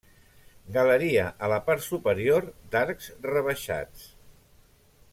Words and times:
Galeria 0.77 1.25
a 1.47 1.49
la 1.53 1.59
part 1.67 1.85
superior 1.89 2.49
d'arcs 2.75 3.13
rebaixats. 3.31 4.11